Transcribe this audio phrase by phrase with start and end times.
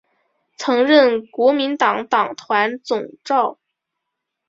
[0.57, 3.59] 曾任国民党党团总召。